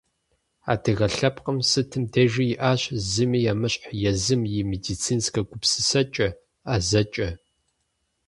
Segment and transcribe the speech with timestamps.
[0.71, 6.27] Адыгэ лъэпкъым сытым дежи иӏащ зыми емыщхь езым и медицинскэ гупсысэкӏэ,
[6.63, 7.29] ӏэзэкӏэ.